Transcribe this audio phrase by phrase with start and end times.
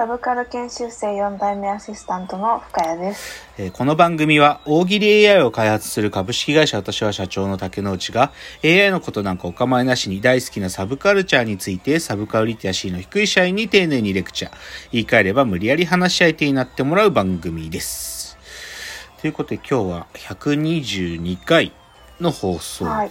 [0.00, 3.44] サブカル研修生4代目アシスタントの深谷です。
[3.58, 8.32] えーこの番組は大喜利 AI を開発する株式会社私は社長の竹之内が
[8.64, 14.52] AI のことなんかお構いなしに大好きなサブカルチャーについてサブカルリテラシーの低い社員に丁寧にレクチャー。
[14.90, 18.38] 言い換えれば無理やり話し相手になってもらう番組です。
[19.20, 21.74] ということで今日は122回
[22.20, 22.84] の放送。
[22.84, 23.10] はい。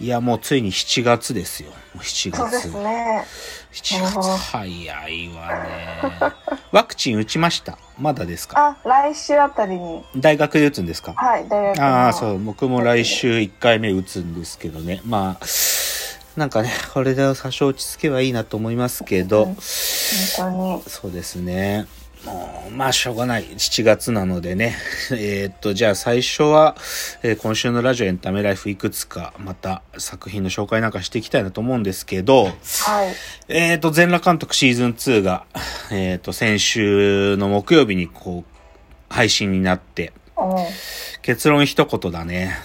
[0.00, 1.70] いやもうついに7月ですよ。
[1.70, 2.36] もう7月。
[2.38, 3.24] そうですね。
[3.72, 6.34] 7月早いわね。
[6.72, 7.78] ワクチン打ちました？
[7.98, 8.76] まだですか？
[8.82, 11.12] あ、来週あたりに、大学で打つんですか？
[11.16, 11.84] はい、大学の。
[11.84, 15.00] ああ、そう、僕も来週1回目打つんですけどね。
[15.04, 15.46] まあ、
[16.36, 19.56] なんかね、これで多少落ち着けばいいなと思いますけど、うん本
[20.36, 20.82] 当に。
[20.88, 21.86] そうですね。
[22.24, 23.44] もうまあ、しょうがない。
[23.44, 24.76] 7月なのでね。
[25.12, 26.76] えーっと、じゃあ最初は、
[27.22, 32.54] えー今週のラジオエンタメライフいくつか、また作品の紹介なんかしていきたいなと思うんですけど、はい。
[33.48, 35.44] えーと、全裸監督シーズン2が、
[35.90, 40.66] えーと、先週の木曜日にこう、配信になって、うん。
[41.22, 42.58] 結論一言だね。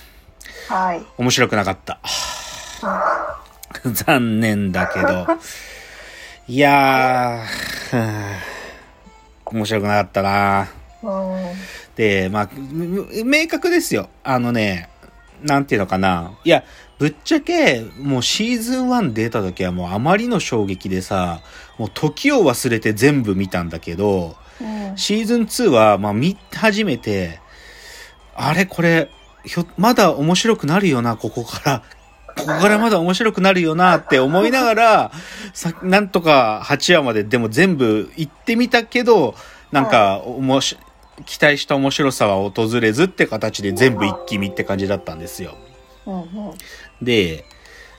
[0.68, 1.02] はい。
[1.18, 2.00] 面白くなかった。
[3.86, 5.28] 残念だけど。
[6.48, 8.55] いやー、
[9.46, 10.68] 面白くなかったな
[11.04, 11.54] うん。
[11.96, 14.10] で、まあ、む明確ですよ。
[14.24, 14.90] あのね、
[15.44, 16.34] なんていうのかな。
[16.44, 16.64] いや、
[16.98, 21.42] ぶっちゃけ、もうシーズン1出た時はもうあまりの衝撃でさ、
[21.78, 24.98] もう時を忘れて全部見たんだけど、うん。
[24.98, 27.40] シーズン2は、まあ見始めて、
[28.34, 29.10] あれこれ、
[29.44, 31.84] ひょ、まだ面白くなるよな、ここから。
[32.36, 35.12] ここからまだ面白くなるよなって思いながら、
[35.54, 39.36] さ、なんとか8話まででも全部行ってみたけど、
[39.72, 40.78] なんか、おもし、
[41.26, 45.56] 期待した面白さは訪れずって形で全部一気見って感じだったんですよ。
[47.02, 47.46] で、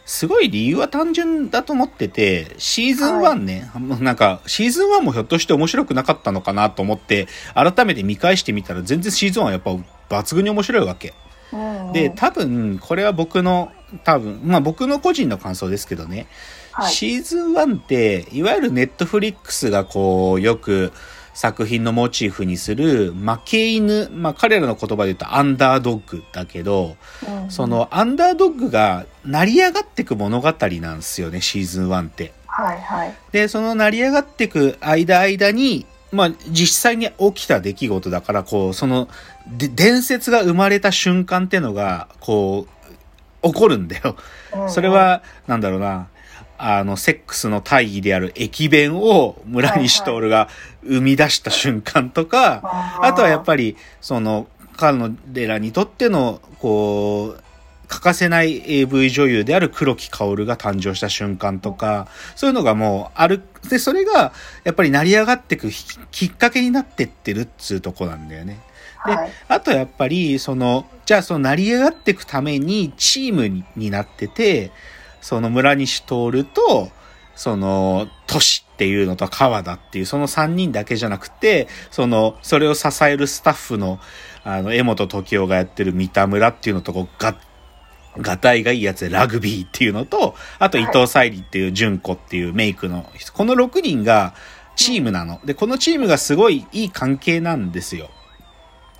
[0.04, 9.72] すごい理由は単純だと思ってて、シーズン1ね、もうなんか、シーズン1もひょっとして面白くなかったのかなと思って、改めて見返してみたら全然シーズン1はやっぱ
[10.08, 11.14] 抜群に面白いわけ。
[11.52, 11.56] う
[11.90, 11.92] ん。
[11.92, 13.72] で、多分、これは僕の、
[14.04, 16.26] 多分、まあ僕の個人の感想ですけどね、
[16.72, 16.92] はい。
[16.92, 20.92] シーズン1って、いわゆるネットフリックスがこう、よく
[21.36, 26.96] 作品のモチーフにする負け犬、まあ彼らの言葉で言うとアンダードッグだけど、
[27.28, 32.32] うんそ、のアンダードッグが成り上がってく物語なんですよね、シーズン1って。
[32.46, 33.14] はいはい。
[33.32, 39.08] で、その成り上がってく間間に、まあ実際に起きた出来事だから、こう、その、
[39.46, 42.66] で伝説が生まれた瞬間ってのが、こ
[43.42, 44.16] う、起こるんだよ。
[44.54, 46.08] うんそれ、は、なんだろうな、
[46.58, 50.48] あの、セックスの大義である駅弁を村西徹が
[50.82, 54.46] 生み出した瞬間とか、あとはやっり、ぱり、その、
[54.76, 57.42] 彼らにとっての、こう、
[57.88, 63.42] 欠かせない AV 女優である黒木薫が誕生した瞬間とか、そういうのがもうある。
[63.68, 64.32] で、それが、
[64.64, 68.60] やっぱり成り上がってくききっかけになってってるっつうとこなんだよね。
[69.06, 69.30] ではい。
[69.48, 74.72] あとやっぱり、その、じゃあその成り上がっていくためにチームにになってて、
[75.20, 76.90] その村西徹と、
[77.34, 84.00] その、都市っていうのと川田っていう、その3人だけじゃなくて、その、それを支えるスタッフの、
[84.42, 87.36] あの、江本時生がやってる三田村っていうのと、こう、が、
[88.18, 94.34] がたいがいいやつでラグビーっていうのと、あと伊藤沙莉っていう純子っていうメイクの人、この6人が
[94.76, 95.40] チームなの。
[95.44, 98.10] で、このチームがすごいいい関係なんですよ。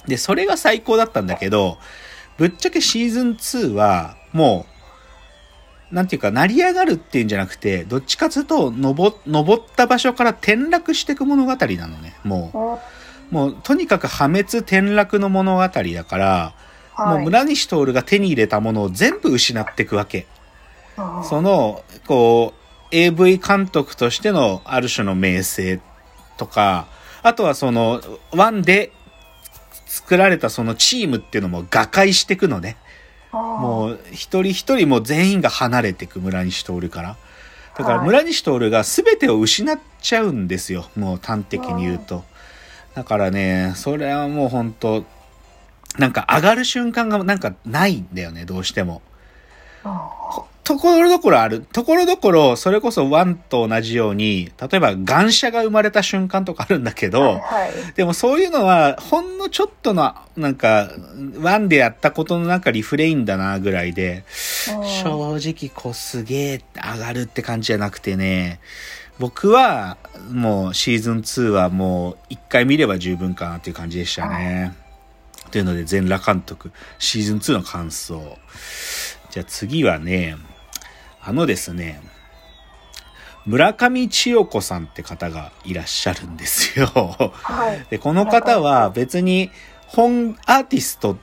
[0.07, 1.79] で、それが最高だったんだけど、
[2.39, 4.67] ぶっちゃけシーズン2は、も
[5.91, 12.15] う、なんていうか、成り上がるっていうんじゃなくて、どっちかというと、登、登った場所から転落していく物語なのね。
[12.25, 12.79] もうんう、
[13.31, 16.55] もう、とにかく破滅転落の物語だから、
[16.99, 17.25] もうはい。
[17.25, 20.27] 村西徹が手に入れたものを全部失っていくわけ。
[20.99, 25.81] うんその、こう、AV 監督としてのある種の名声
[26.39, 26.87] とか、
[27.23, 28.01] あとはその、
[28.33, 28.93] ワンで
[29.87, 32.77] 作られたそのチームっていうのも瓦解していくのね。
[33.33, 37.17] もう、う、一人一人もう全員が離れていく村西徹から。
[37.77, 40.89] だからはい村西徹が全てを失っちゃうんですよ。
[40.97, 42.25] もう端的に言うと。
[42.95, 45.05] だからね、それはもう本当
[45.99, 49.03] なんか上がる瞬間がなんかないんだよね、どうしても。
[49.85, 49.93] うん
[50.67, 51.65] ところどころある。
[51.73, 57.41] ところどころ、それこそワンと同じように、例えば、願車が生まれた瞬間とかあるんだけど、はい。
[57.95, 60.91] でもそういうのは、ほんのちょっとの、なんか、
[61.39, 68.59] ワンでやったことのなんかリフレインだな、ぐらいで、正直、こう、すげえ上がるって感じじゃなくてね、
[69.21, 69.99] 僕は、
[70.33, 74.75] もう、シーズン2はもう、一回見れば十分かなっていう感じでしたね。
[75.57, 78.37] というので、全裸監督、シーズン2の感想。
[79.31, 80.37] じゃあ次はね、
[81.23, 82.03] あのですね、
[83.47, 86.89] 村上千代子さんって方がいらっしゃるんですよ。
[86.89, 87.87] はい。
[87.89, 89.51] で、この方は別に
[89.87, 91.17] 本アーティスト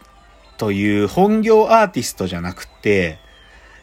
[0.58, 3.20] という本業アーティストじゃなくて、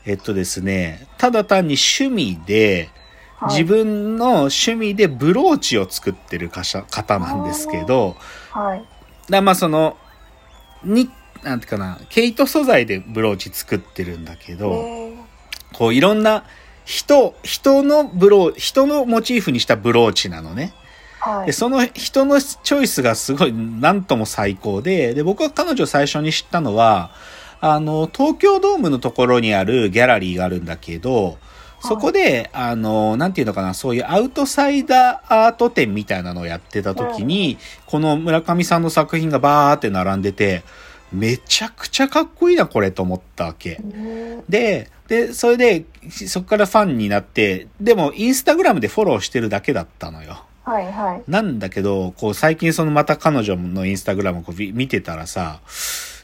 [0.04, 3.00] えっとですね、ただ単に趣味で、はい
[3.48, 8.16] 自分の趣味でブローチを作ってる方なんですけど、
[8.50, 8.84] はい。
[9.30, 9.96] だまあその、
[10.84, 11.10] に、
[11.42, 15.14] なんていうかな、毛糸素材でブローチ作ってるんだけど、え
[15.72, 16.44] こういろんな
[16.84, 20.74] 人、人のブロー、人のモチーフにしたブローチなのね。
[21.20, 21.52] ーはいで、。
[21.52, 27.12] その人のチョイスがすごい、なんとも最高で、で、僕は彼女最初に知ったのは、
[27.60, 31.38] あの、東京ドームのところにあるギャラリーがあるんだけど、
[31.80, 40.62] そこで、あの、なんていうのかな、そういうアウトサイダーアート展みたいなのをやってた時に、この村上さんの作品がバーって並んでて、
[41.12, 43.80] めちゃくちゃかっこいいな、これと思ったわけ。
[43.82, 50.44] うんで、で、それで、そこからファンになって、でも、インスタグラムでフォローしてるだけだったのよ。
[50.62, 51.22] はいはい。
[51.26, 55.60] なんだけど、こう最近そのまた彼女のインスタグラムをこう見見てたらさ、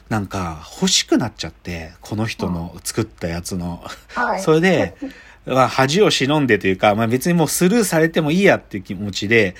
[0.09, 3.83] なんか欲しくなっちゃって、この人の作ったやつの。
[4.09, 4.41] はい。
[4.41, 4.95] それで、
[5.47, 9.55] まあ恥を忍んでというか、まあ別にもうスルーされてもいいやっていう気持ちで、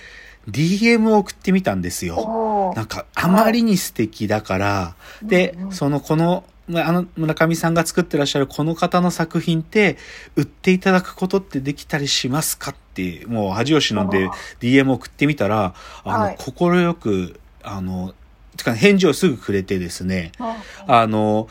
[0.49, 2.73] DM を送ってみたんですよ。
[2.75, 5.71] なんかあまりに素敵だから、でうんう、ん。
[5.71, 9.97] そのこの、まああの村上さんが作ってらっしゃるこの方の作品って
[10.35, 15.73] 売っていただくことってできたりしますかって、もう恥を忍んであ DM 送ってみたら、
[16.03, 16.35] あの、はい。
[16.37, 18.13] 心よく、あの、
[18.55, 20.57] てか返事をすぐくれてですね、あ
[20.87, 21.47] あの、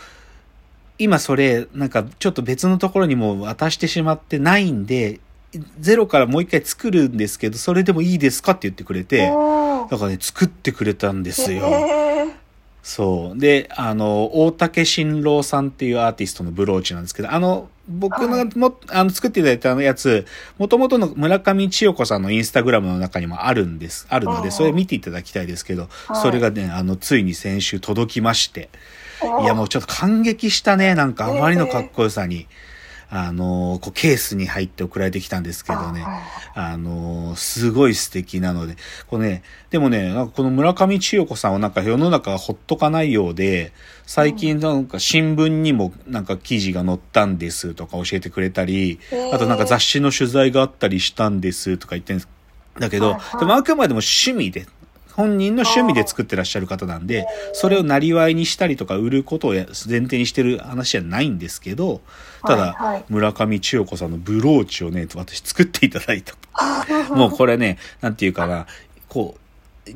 [0.99, 5.21] 今それ、なんかちょっと別のところにも渡してしまってないんで、
[5.79, 11.63] ゼロからもう一回作るんですけど、それでもいいですかって言ってくれて、だからね、作ってくれたんですよ。
[12.83, 13.39] そう。
[13.39, 18.59] で、あの、大竹新郎さんっていうアーティストのブローチなんですけど、あの、僕のはい。
[18.59, 20.25] も、あの、作っていただいたやつ、
[20.57, 28.69] もともとの村上千代子さんのインスタグラムの中にもあるんです、あるので、それ見ていただきたいですけど、はいそれがね、あの、ついに先週届きまして、
[29.43, 30.95] いや、もうちょっと感激したね。
[30.95, 32.47] なんかあまりのかっこよさに。
[33.09, 36.05] あの、こう、ケースに入って送られてきたんですけどね。
[36.55, 38.77] あの、すごい素敵なので。
[39.07, 43.73] これね、でもね、なんかこの村上千代子さんはなんか世の中がほっとかないようで、
[44.07, 48.99] 最近なんか新聞にもなんか記事が載ったんですとか教えてくれたり、
[49.33, 52.29] あとなんか雑誌の取材があったりしたんですとか言ってるんです。
[52.79, 54.67] だけど、でもあくまでも趣味で、
[55.17, 62.03] 本人の趣味で作ってらっしゃる方なんで、それをなりわいにしたりとか売ることをや前提にしてる話じゃないんですけど、
[62.43, 66.35] ただ、村上千代子さんのブローチをね、私作っていただいた。
[67.15, 68.67] もうこれね、なんていうかな、
[69.09, 69.41] こう、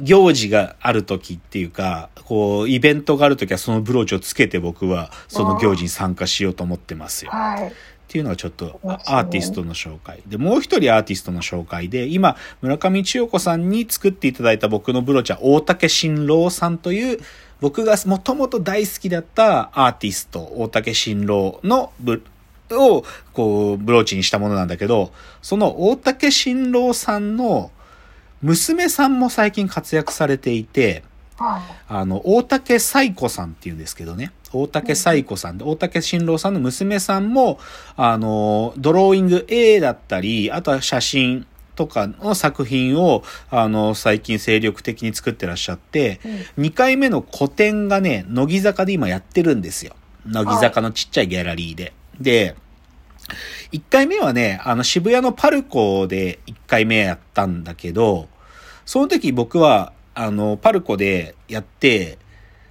[0.03, 7.31] 行事がある時っていうか、こう、イベントがある時はそのブローチをつけて僕はその行事に参加しようと思ってますよ。
[7.33, 7.73] はい。
[8.11, 10.21] っていうのがちょっとアーティストの紹介。
[10.27, 17.21] で、もう一人アーティストの紹介で、今、村上千代子さんに作っていただいた僕のブローチは大竹新郎さんという、
[17.61, 22.21] 僕がもともと大好きだったアーティスト、大竹新郎のブ、
[22.73, 27.71] を、こう、ブローチにしたものなんだけど、その大竹新郎さんの
[28.43, 31.05] 娘さんも最近活躍されていて、
[31.40, 31.62] はい。
[31.88, 34.30] あの、大竹彩子さんっていうんですけどね。
[34.52, 37.59] 大竹彩子さんで、大竹新郎さんの娘さんも、
[37.97, 46.20] あの、ドローイング A だったり、あとは写真とかの作品を、あの、最近精力的に作ってらっしゃって、
[46.59, 49.94] 2回目の個展がね、乃木坂で今やってるんですよ。
[50.26, 51.94] 乃木坂のちっちゃいギャラリーで。
[52.20, 52.54] で、
[53.73, 58.28] 1回目はね、あの渋谷のパルコで1回目やったんだけど、
[58.85, 62.19] その時僕は、あの、パルコでやって、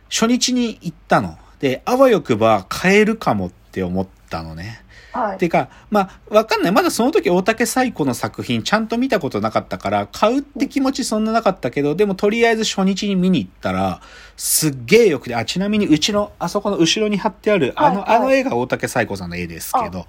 [0.07, 1.39] 初日に行ったの。
[1.59, 4.83] で、あわよくば買えるかもって思ったのね。
[5.13, 5.37] はい。
[5.39, 6.71] てか、まあ、わかんない。
[6.71, 13.99] まだその時大竹彩子の作品ちゃんと見たことなかったから、買うって気持ちそんななかったけど、でもとりあえず初日に見に行ったら、
[14.37, 20.05] すっげえよくて、あ、ちなみにうちの、あそこの後ろに貼ってある、あの、はいはいあの絵が大竹彩子さんの絵ですけど、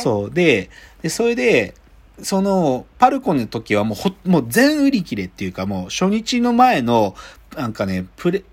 [0.00, 0.30] そう。
[0.30, 0.70] で、
[1.02, 1.74] で、それで、
[2.22, 7.14] その、パルコの時はもうほ、もう全売り切れっていうかもう初日の前の、
[7.56, 8.44] なんかね、プレ、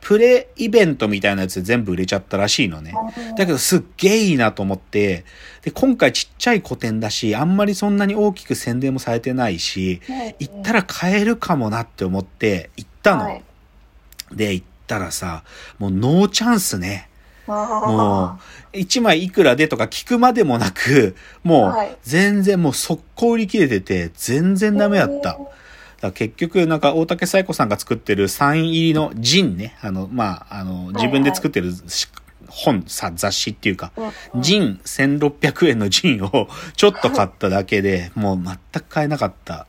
[0.00, 2.94] プレイベントみたいなやつで全部売れちゃったらしいのね。
[3.36, 5.24] だけどすっげえいいなと思って、
[5.62, 10.02] で、今回ちっちゃい個展だし、あんまりそんなに大きく宣伝もされてないし、
[10.38, 13.24] 行ったら買えるかもなって思って行ったの。
[13.24, 13.44] はい
[14.32, 15.44] で、行ったらさ、
[15.78, 17.08] もうノーチャンスね。
[17.46, 18.38] もも
[18.72, 25.38] う、1枚いくらでとか聞くまでもなく、もはいう全然もう速攻売り切れてて、全然ダメだった。
[26.00, 29.76] だ結局、なんか大竹彩子さんが作ってるサイン入りのジンね。
[29.80, 32.08] あの、まあ、あの、自分で作ってるし
[32.54, 33.92] 本、さ、雑誌っていうか、
[34.36, 39.66] ジン1600円のジンを ちょっと買っただけで、もう全く買えなかった。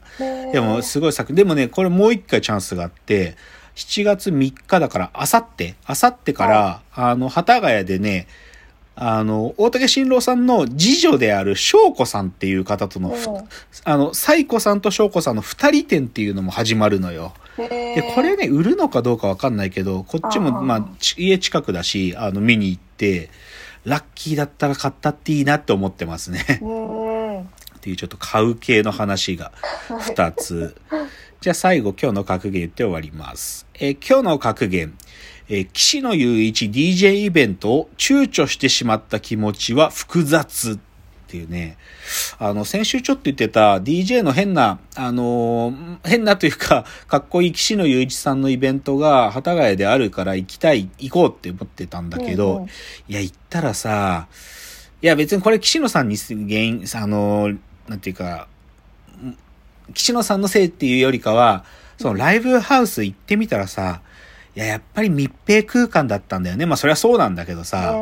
[0.52, 3.36] でも、すごい作、でもね、これもう一回チャンスがあって、
[3.76, 8.28] 7月3日だから、あさって、あさってから、あの、幡ヶ谷でね、
[8.96, 13.14] あの、大竹新郎さんの次女である翔子さんっていう方との、
[13.84, 17.34] あの、彩子さんと翔子さんの二人展っていうのも始まるのよ。
[17.58, 23.30] で、これね、売るのかどうかわかんないけど、こっちも、まあ、ち家近くだし、あの、見に行って、
[23.84, 26.60] ラッキーだったら買ったっていいなって思ってますね。
[26.62, 27.48] うんっ
[27.86, 29.52] ていうちょっと買う系の話が
[29.90, 30.76] 2つ。
[31.46, 33.68] じゃあ最後今日の格言言って終わります。
[33.76, 34.98] えー今日の格言。
[35.48, 40.78] えー岸野雄一 DJ イベントを躊躇してしまった気持ちは複雑っ
[41.28, 41.78] ていうね。
[42.40, 52.70] あの、先週ちょっと言ってた DJ の変な、あのー変なというか、 かっこいい岸野雄一さんのイベントが幡ヶ谷であるから行きたい、行こうって思ってたんだけど、うんうん
[53.08, 54.28] いや、行ったらさ、
[55.00, 57.52] いや別にこれ岸野さんに原因、あの、
[57.88, 58.48] なんていうか、
[59.24, 59.38] ん
[59.94, 61.66] 岸野さんのせいっていうよりかは、
[61.98, 64.02] そのライブハウス行ってみたらさ、
[64.56, 66.66] いや、やっぱり密閉空間だったんだよね。
[66.66, 67.94] まあそれはそうなんだけどさ、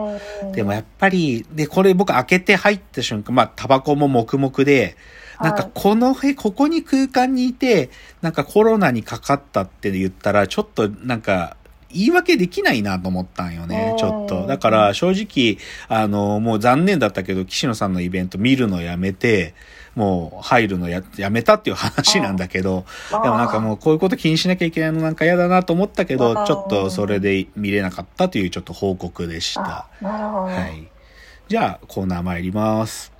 [0.44, 0.52] うん。
[0.52, 4.96] でもやっぱり、で、これ僕開けて入った瞬間、まあタバコも黙々で、
[5.42, 7.90] なんかはいこのへ、ここに空間にいて、
[8.22, 11.58] なんかコロナにかかったって言ったら、ちょっとなんか、
[11.94, 14.48] 言い訳できないなと思ったんよねう、んちょっと。
[14.48, 15.58] だから正直、
[15.88, 19.54] あの、もう残念だったけど、岸野さんのイベント見るのやめて、
[19.96, 29.88] もう入るのややめたっていう話なんだけど、でもなんかもうこういうこと気にしなきゃいけないのなんか嫌だなと思ったけど、うんちょっとそれで見れなかったというちょっと報告でしたあ。
[30.02, 30.44] なるほど。
[30.46, 30.88] はい。
[31.48, 33.13] じゃあ、コーナー参ります。